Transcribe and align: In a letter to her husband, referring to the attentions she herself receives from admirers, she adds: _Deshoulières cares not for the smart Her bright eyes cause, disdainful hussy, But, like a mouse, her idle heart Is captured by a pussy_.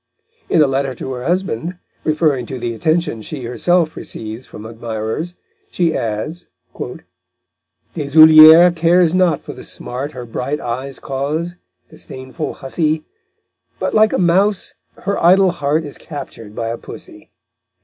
In 0.49 0.63
a 0.63 0.65
letter 0.65 0.95
to 0.95 1.13
her 1.13 1.23
husband, 1.25 1.77
referring 2.03 2.47
to 2.47 2.57
the 2.57 2.73
attentions 2.73 3.23
she 3.27 3.43
herself 3.43 3.95
receives 3.95 4.47
from 4.47 4.65
admirers, 4.65 5.35
she 5.69 5.95
adds: 5.95 6.47
_Deshoulières 7.95 8.75
cares 8.75 9.13
not 9.13 9.43
for 9.43 9.53
the 9.53 9.63
smart 9.63 10.13
Her 10.13 10.25
bright 10.25 10.59
eyes 10.59 10.97
cause, 10.97 11.55
disdainful 11.91 12.55
hussy, 12.55 13.05
But, 13.77 13.93
like 13.93 14.11
a 14.11 14.17
mouse, 14.17 14.73
her 15.03 15.23
idle 15.23 15.51
heart 15.51 15.83
Is 15.83 15.99
captured 15.99 16.55
by 16.55 16.69
a 16.69 16.79
pussy_. 16.79 17.29